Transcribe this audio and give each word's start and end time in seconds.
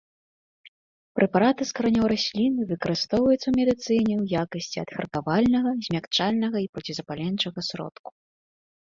Прэпараты 1.17 1.63
з 1.71 1.73
каранёў 1.79 2.05
расліны 2.13 2.61
выкарыстоўваюцца 2.71 3.37
ў 3.47 3.53
медыцыне 3.59 4.13
ў 4.21 4.23
якасці 4.45 4.77
адхарквальнага, 4.83 5.69
змякчальнага 5.89 6.57
і 6.65 6.67
процізапаленчага 6.79 7.59
сродку. 7.69 8.07